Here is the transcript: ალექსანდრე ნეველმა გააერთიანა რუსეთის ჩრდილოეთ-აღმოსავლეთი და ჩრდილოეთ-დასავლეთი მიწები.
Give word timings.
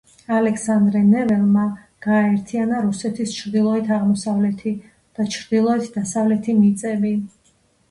ალექსანდრე 0.35 1.01
ნეველმა 1.09 1.65
გააერთიანა 2.05 2.79
რუსეთის 2.87 3.35
ჩრდილოეთ-აღმოსავლეთი 3.41 4.75
და 5.21 5.29
ჩრდილოეთ-დასავლეთი 5.39 6.59
მიწები. 6.65 7.17